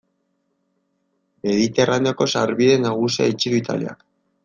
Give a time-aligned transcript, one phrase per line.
[1.49, 4.07] Mediterraneoko sarbide nagusia itxi du Italiak.